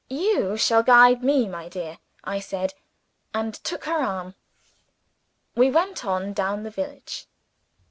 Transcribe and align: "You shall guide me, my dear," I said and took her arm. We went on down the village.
"You 0.09 0.57
shall 0.57 0.81
guide 0.81 1.23
me, 1.23 1.47
my 1.47 1.69
dear," 1.69 1.99
I 2.23 2.39
said 2.39 2.73
and 3.35 3.53
took 3.53 3.85
her 3.85 3.99
arm. 4.01 4.33
We 5.53 5.69
went 5.69 6.03
on 6.05 6.33
down 6.33 6.63
the 6.63 6.71
village. 6.71 7.27